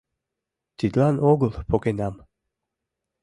[0.77, 2.15] Тидлан огыл погенам.